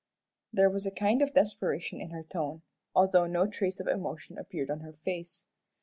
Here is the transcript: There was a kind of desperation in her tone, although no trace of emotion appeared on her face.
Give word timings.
There 0.51 0.67
was 0.67 0.87
a 0.87 0.91
kind 0.91 1.21
of 1.21 1.35
desperation 1.35 2.01
in 2.01 2.09
her 2.09 2.23
tone, 2.23 2.63
although 2.95 3.27
no 3.27 3.45
trace 3.45 3.79
of 3.79 3.85
emotion 3.87 4.35
appeared 4.39 4.71
on 4.71 4.79
her 4.79 4.93
face. 4.93 5.45